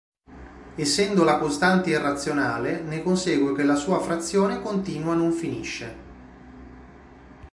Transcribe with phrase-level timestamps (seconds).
[0.77, 5.95] Essendo la costante irrazionale, ne consegue che la sua frazione continua non finisce.